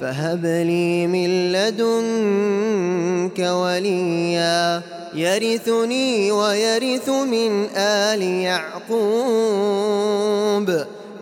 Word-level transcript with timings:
فهب 0.00 0.44
لي 0.44 1.06
من 1.06 1.52
لدنك 1.52 3.38
وليا. 3.38 4.82
يرثني 5.14 6.32
ويرث 6.32 7.08
من 7.08 7.66
آل 7.76 8.22
يعقوب. 8.22 8.98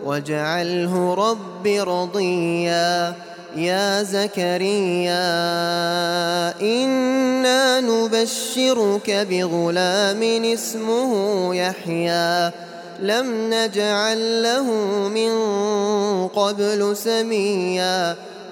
واجعله 0.05 1.13
رب 1.13 1.67
رضيا. 1.67 3.13
يا 3.55 4.03
زكريا 4.03 5.27
إنا 6.61 7.81
نبشرك 7.81 9.27
بغلام 9.29 10.43
اسمه 10.53 11.55
يحيى. 11.55 12.51
لم 13.01 13.53
نجعل 13.53 14.43
له 14.43 14.63
من 15.09 15.31
قبل 16.27 16.97
سميا. 16.97 18.15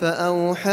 فأوحى 0.00 0.70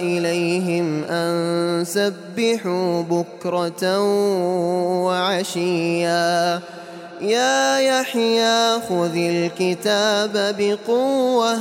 إليهم 0.00 1.04
أن 1.04 1.84
سبحوا 1.84 3.02
بكرة 3.02 4.00
وعشيا. 5.04 6.60
يا 7.20 7.78
يحيى 7.78 8.80
خذ 8.88 9.16
الكتاب 9.16 10.54
بقوة 10.58 11.58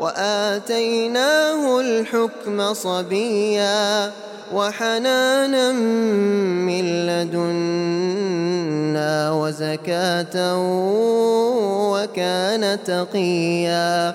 وآتيناه 0.00 1.80
الحكم 1.80 2.74
صبيا 2.74 4.10
وحنانا 4.54 5.72
من 5.72 7.06
لدنا 7.06 8.10
وزكاة 9.32 10.56
وكان 11.92 12.78
تقيا. 12.84 14.14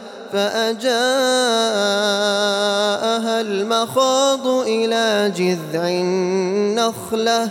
فأجاءها 0.33 0.91
المخاض 3.41 4.47
إلى 4.47 5.33
جذع 5.35 5.87
النخلة. 5.87 7.49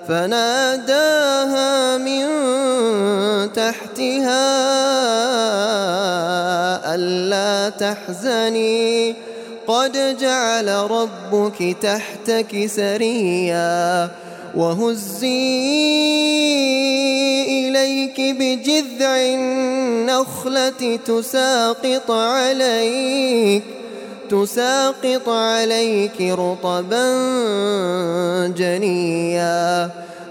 فناداها 0.08 1.98
من 1.98 2.28
تحتها 3.54 4.48
ألا 6.96 7.70
تحزني. 7.70 9.27
قد 9.68 10.18
جعل 10.20 10.68
ربك 10.68 11.76
تحتك 11.82 12.66
سريا 12.66 14.10
وهزي 14.56 15.28
إليك 17.68 18.22
بجذع 18.22 19.18
النخلة 19.18 21.00
تساقط 21.06 22.12
عليك 22.12 23.64
تساقط 24.30 25.30
عليك 25.30 26.22
رطبا 26.22 27.08
جنيا. 28.58 29.90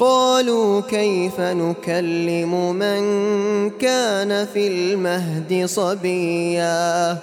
قالوا 0.00 0.80
كيف 0.80 1.40
نكلم 1.40 2.72
من 2.72 3.04
كان 3.70 4.46
في 4.54 4.68
المهد 4.68 5.62
صبيا؟ 5.66 7.16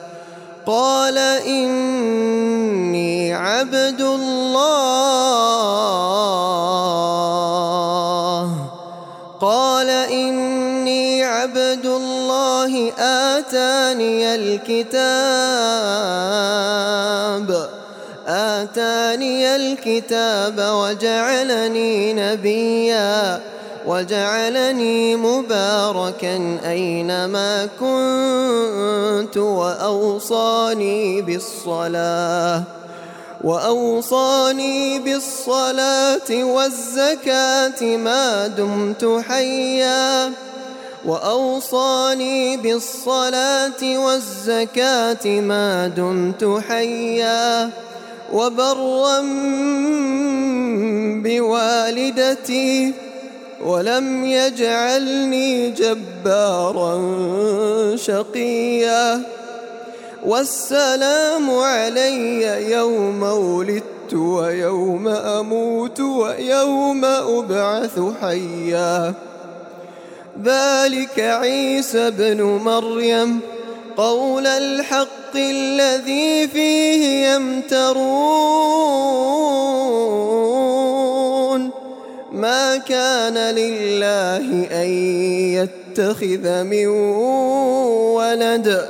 قال 0.65 1.17
إني 1.47 3.33
عبد 3.33 4.01
الله. 4.01 4.61
قال 9.41 9.89
إني 9.89 11.23
عبد 11.23 11.85
الله 11.85 12.91
آتاني 12.99 14.35
الكتاب. 14.35 15.01
آتاني 19.11 19.55
الكتاب 19.55 20.55
وجعلني 20.59 22.13
نبيا 22.13 23.41
وجعلني 23.87 25.15
مباركا 25.15 26.59
أينما 26.65 27.69
كنت 27.79 29.37
وأوصاني 29.37 31.21
بالصلاة 31.21 32.63
وأوصاني 33.43 34.99
بالصلاة 34.99 36.29
والزكاة 36.31 37.81
ما 37.97 38.47
دمت 38.47 39.23
حيا 39.27 40.31
وأوصاني 41.05 42.57
بالصلاة 42.57 43.81
والزكاة 43.83 45.25
ما 45.25 45.87
دمت 45.87 46.61
حيا 46.67 47.69
وبرا 48.33 49.21
بوالدتي 51.23 52.93
ولم 53.63 54.25
يجعلني 54.25 55.71
جبارا 55.71 56.95
شقيا. 57.95 59.21
والسلام 60.25 61.49
علي 61.49 62.71
يوم 62.71 63.23
ولدت 63.23 64.13
ويوم 64.13 65.07
أموت 65.07 65.99
ويوم 65.99 67.05
أبعث 67.05 67.99
حيا. 68.21 69.13
ذلك 70.43 71.19
عيسى 71.19 72.11
بن 72.11 72.41
مريم 72.41 73.39
قول 73.97 74.47
الحق 74.47 75.35
الذي 75.35 76.47
فيه 76.47 77.27
يمترون. 77.27 78.01
ما 82.31 82.77
كان 82.77 83.37
لله 83.37 84.67
أن 84.71 84.87
يتخذ 85.57 86.63
من 86.63 86.87
ولد. 88.17 88.89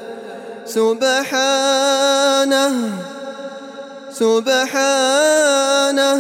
سبحانه 0.65 2.73
سبحانه 4.13 6.19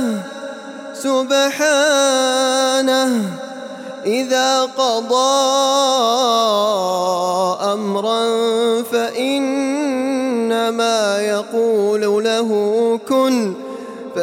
سبحانه. 0.93 3.11
إذا 4.05 4.61
قضى 4.61 5.41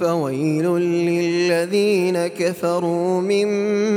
فويل 0.00 0.64
للذين 0.80 2.26
كفروا 2.26 3.20
من 3.20 3.46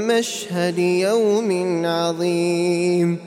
مشهد 0.07 0.79
يوم 0.79 1.81
عظيم. 1.85 3.17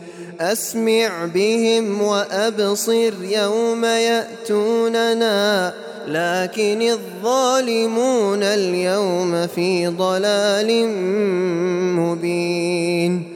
أسمع 0.40 1.24
بهم 1.34 2.02
وأبصر 2.02 3.12
يوم 3.22 3.84
يأتوننا 3.84 5.74
لكن 6.08 6.82
الظالمون 6.82 8.42
اليوم 8.42 9.46
في 9.46 9.86
ضلال 9.86 10.88
مبين. 11.96 13.35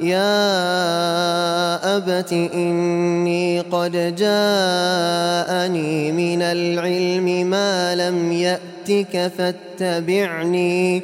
يا 0.00 1.96
أبت 1.96 2.32
إني 2.32 3.60
قد 3.60 3.92
جاءني 4.16 6.12
من 6.12 6.42
العلم 6.42 7.46
ما 7.50 7.94
لم 7.94 8.32
يأتك 8.32 9.32
فاتبعني 9.38 11.02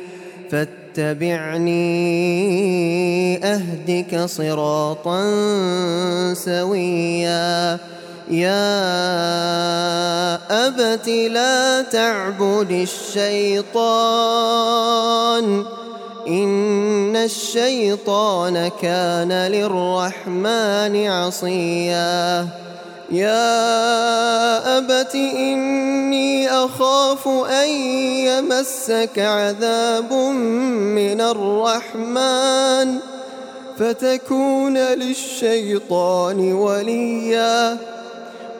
فاتبعني 0.51 1.77
أهدك 3.45 4.25
صراطا 4.27 5.25
سويا. 6.35 7.79
يا 8.31 8.67
أبت 10.67 11.09
لا 11.09 11.83
تعبد 11.83 12.71
الشيطان. 12.71 13.77
إن 16.29 17.17
الشيطان 17.17 18.71
كان 18.83 19.33
للرحمن 19.33 21.07
عصيا. 21.07 22.49
يا 23.11 24.79
أبت 24.79 25.15
إني 25.15 26.51
أخاف 26.51 27.29
أن 27.29 27.69
يمسك 27.69 29.19
عذاب 29.19 30.13
من 30.13 31.21
الرحمن 31.21 32.99
فتكون 33.79 34.79
للشيطان 34.79 36.53
وليا. 36.53 37.96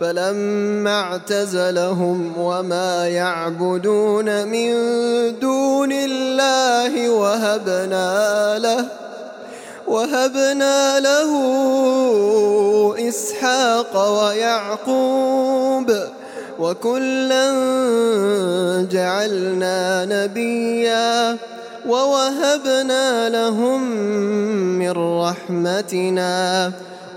فلما 0.00 1.00
اعتزلهم 1.00 2.38
وما 2.38 3.08
يعبدون 3.08 4.48
من 4.48 4.72
دون 5.38 5.92
الله 5.92 7.10
وهبنا 7.10 8.58
له 8.58 8.84
وهبنا 9.86 11.00
له 11.00 11.30
إسحاق 13.08 14.22
ويعقوب 14.22 15.92
وكلا 16.58 17.50
جعلنا 18.90 20.04
نبيا 20.04 21.36
ووهبنا 21.88 23.28
لهم 23.28 23.82
من 24.78 24.90
رحمتنا 25.20 26.72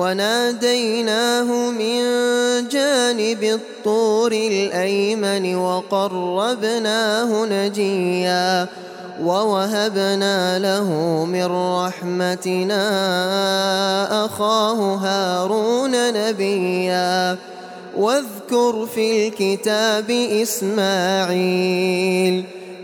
وناديناه 0.00 1.70
من 1.70 2.00
جانب 2.68 3.42
الطور 3.42 4.32
الأيمن 4.32 5.54
وقربناه 5.54 7.44
نجيا 7.44 8.68
ووهبنا 9.22 10.58
له 10.58 10.88
من 11.24 11.44
رحمتنا 11.76 12.84
أخاه 14.24 14.94
هارون 14.94 16.12
نبيا 16.12 17.38
واذكر 17.96 18.86
في 18.94 19.28
الكتاب 19.28 20.10
إسماعيل 20.42 21.80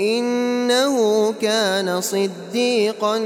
إنه 0.00 1.34
كان 1.42 2.00
صديقا 2.00 3.18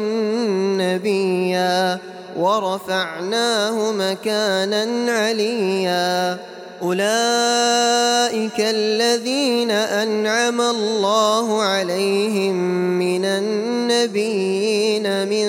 نبيا 0.78 1.99
ورفعناه 2.37 3.93
مكانا 3.93 5.12
عليا. 5.12 6.38
أولئك 6.83 8.59
الذين 8.59 9.71
أنعم 9.71 10.61
الله 10.61 11.62
عليهم 11.62 12.54
من 12.99 13.25
النبيين 13.25 15.28
من 15.28 15.47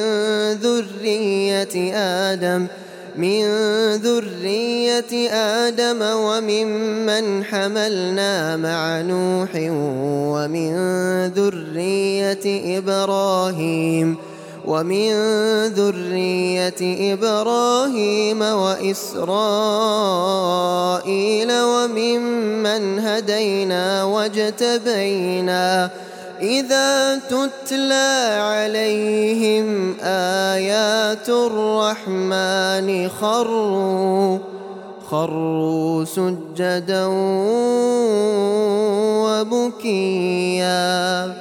ذرية 0.54 1.94
آدم 2.32 2.68
من 3.18 3.46
ذرية 3.96 5.30
آدم 5.32 6.02
وممن 6.02 7.44
حملنا 7.44 8.58
مع 8.58 9.02
نوح 9.02 9.50
ومن 10.36 10.76
ذرية 11.28 12.78
إبراهيم 12.78 14.18
ومن 14.66 15.12
ذرية 15.68 17.14
إبراهيم 17.14 18.42
وإسرائيل 18.42 19.22
وممن 21.52 23.00
هدينا 23.00 24.04
واجتبينا 24.04 25.90
إذا 26.42 27.16
تتلى 27.16 28.40
عليهم 28.42 29.98
آيات 30.04 31.30
الرحمن 31.30 33.10
خروا 33.10 34.38
خروا 35.12 36.06
سجدا 36.06 37.06
وبكيا. 39.26 41.34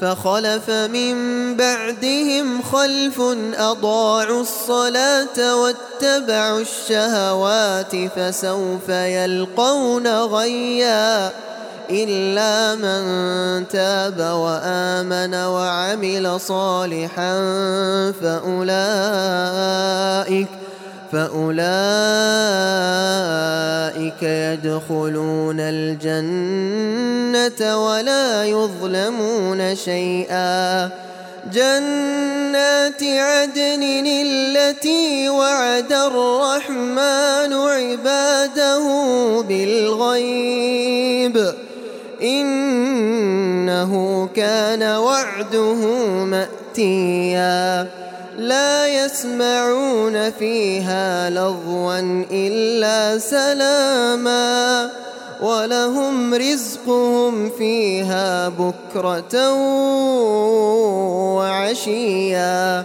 فخلف 0.00 0.70
من 0.70 1.16
بعدهم 1.56 2.62
خلف 2.62 3.20
أضاعوا 3.58 4.40
الصلاة 4.40 5.56
واتبعوا 5.56 6.60
الشهوات 6.60 7.96
فسوف 8.16 8.88
يلقون 8.88 10.06
غيا. 10.06 11.30
إلا 11.90 12.74
من 12.74 13.68
تاب 13.68 14.20
وآمن 14.20 15.34
وعمل 15.34 16.40
صالحا 16.40 17.34
فأولئك 18.22 19.78
فأولئك 21.12 21.48
يدخلون 24.22 25.60
الجنة 25.60 26.80
ولا 27.86 28.44
يظلمون 28.44 29.76
شيئا. 29.76 30.90
جنات 31.52 33.02
عدن 33.02 34.06
التي 34.06 35.28
وعد 35.28 35.92
الرحمن 35.92 37.52
عباده 37.52 38.84
بالغيب. 39.48 41.36
إنه 42.22 43.92
كان 44.36 44.82
وعده 44.82 45.74
مأتيا. 46.24 47.86
لا 48.38 49.04
يسمعون 49.04 50.30
فيها 50.30 51.30
لغوا 51.30 52.24
إلا 52.30 53.18
سلاما. 53.18 54.90
ولهم 55.40 56.34
رزقهم 56.34 57.50
فيها 57.50 58.48
بكرة 58.48 59.52
وعشيا. 61.34 62.84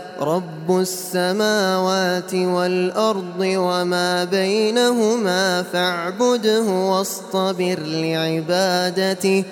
رب 0.21 0.79
السماوات 0.79 2.33
والأرض 2.33 3.39
وما 3.39 4.23
بينهما 4.23 5.63
فاعبده 5.63 6.61
واصطبر 6.61 7.79
لعبادته 7.79 9.43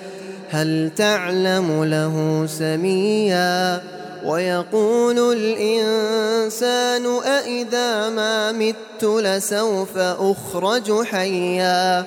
هل 0.50 0.90
تعلم 0.96 1.84
له 1.84 2.46
سميا 2.46 3.82
ويقول 4.24 5.36
الإنسان 5.36 7.06
أإذا 7.24 8.08
ما 8.08 8.52
مت 8.52 9.04
لسوف 9.04 9.98
أخرج 9.98 11.02
حيا 11.02 12.06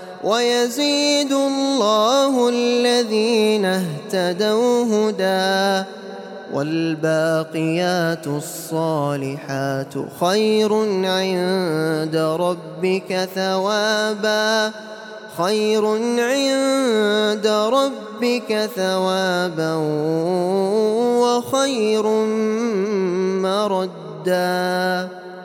ويزيد 0.23 1.31
الله 1.31 2.49
الذين 2.49 3.65
اهتدوا 3.65 4.85
هدى 4.85 5.87
والباقيات 6.53 8.27
الصالحات 8.27 9.93
خير 10.19 10.73
عند 11.05 12.15
ربك 12.15 13.29
ثوابا 13.35 14.71
خير 15.37 15.85
عند 16.19 17.47
ربك 17.47 18.69
ثوابا 18.75 19.75
وخير 21.21 22.03
مردا 23.41 25.20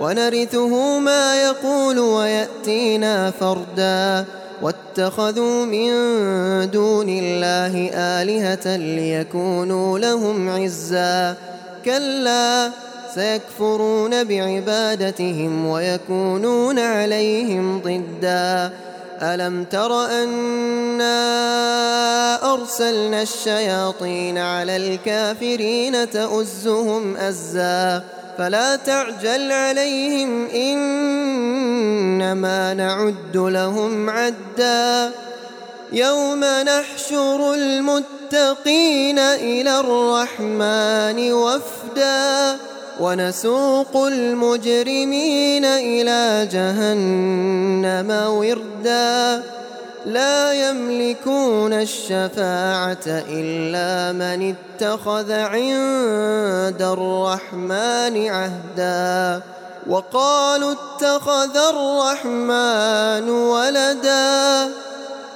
ونرثه 0.00 0.98
ما 0.98 1.42
يقول 1.42 1.98
ويأتينا 1.98 3.30
فردا. 3.30 4.24
واتخذوا 4.62 5.64
من 5.64 5.90
دون 6.70 7.08
الله 7.08 7.90
آلهة 7.94 8.76
ليكونوا 8.76 9.98
لهم 9.98 10.48
عزا. 10.48 11.34
كلا 11.84 12.70
سيكفرون 13.14 14.24
بعبادتهم 14.24 15.66
ويكونون 15.66 16.78
عليهم 16.78 17.80
ضدا. 17.80 18.70
ألم 19.22 19.64
تر 19.64 20.04
أنا 20.04 21.14
أرسلنا 22.54 23.22
الشياطين 23.22 24.38
على 24.38 24.76
الكافرين 24.76 26.10
تؤزهم 26.10 27.16
أزا؟ 27.16 28.02
فلا 28.38 28.76
تعجل 28.76 29.52
عليهم 29.52 30.46
إنما 30.46 30.74
نعد 32.74 33.36
لهم 33.36 34.10
عدا. 34.10 35.10
يوم 35.92 36.44
نحشر 36.44 37.54
المتقين 37.54 39.18
إلى 39.18 39.80
الرحمن 39.80 41.32
وفدا 41.32 42.56
ونسوق 43.00 43.96
المجرمين 43.96 45.64
إلى 45.64 46.48
جهنم 46.52 48.10
وردا. 48.28 49.42
لا 50.06 50.52
يملكون 50.52 51.72
الشفاعة 51.72 53.06
إلا 53.06 54.12
من 54.12 54.54
اتخذ 54.54 55.32
عند 55.32 56.82
الرحمن 56.82 58.28
عهدا. 58.28 59.42
وقالوا 59.88 60.72
اتخذ 60.72 61.56
الرحمن 61.56 63.30
ولدا. 63.30 64.68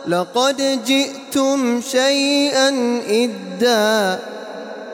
لقد 0.09 0.85
جئتم 0.87 1.81
شيئا 1.81 2.69
إدا. 3.09 4.19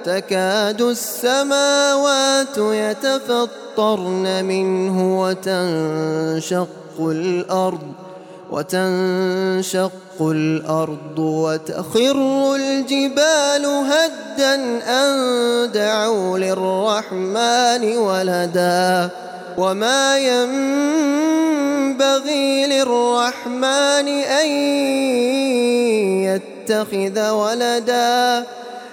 تكاد 0.05 0.81
السماوات 0.81 2.59
يتفطرن 2.59 4.45
منه 4.45 5.21
وتنشق 5.21 6.69
الأرض. 7.01 8.08
وتنشق 8.51 9.93
الأرض 10.21 11.19
وتخر 11.19 12.55
الجبال 12.55 13.67
هدا 13.67 14.55
أن 14.89 15.73
دعوا 15.73 16.39
للرحمن 16.39 17.97
ولدا 17.97 19.11
وما 19.59 20.19
ينبغي 21.39 22.67
للرحمن 22.67 24.09
أن 24.09 24.49
يتخذ 26.25 27.31
ولدا 27.31 28.45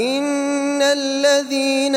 إن 0.00 0.82
الذين 0.82 1.96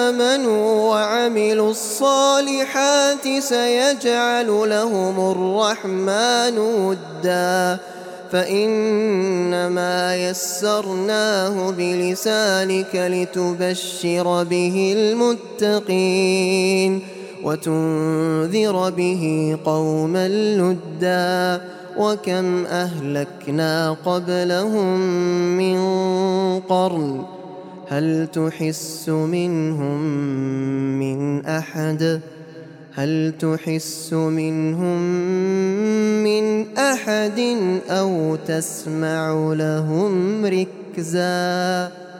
آمنوا 0.00 0.90
وعملوا 0.90 1.70
الصالحات 1.70 3.28
سيجعل 3.38 4.46
لهم 4.46 5.30
الرحمن 5.30 6.58
ودا 6.58 7.78
فإنما 8.32 10.16
يسرناه 10.16 11.70
بلسانك 11.70 12.94
لتبشر 12.94 14.44
به 14.44 14.94
المتقين 15.62 17.02
وتنذر 17.44 18.90
به 18.90 19.56
قوما 19.64 20.28
لدا 20.28 21.64
وكم 21.96 22.66
أهلكنا 22.66 23.96
قبلهم 24.04 24.98
من 25.56 25.80
قرن 26.60 27.33
هل 27.94 28.26
تحس 28.26 29.08
منهم 29.08 30.00
من 30.98 31.46
أحد؟ 31.46 32.20
هل 32.94 33.34
تحس 33.38 34.12
منهم 34.12 35.00
من 36.24 36.76
أحد 36.78 37.38
أو 37.90 38.36
تسمع 38.36 39.52
لهم 39.52 40.44
ركزاً؟ 40.46 42.13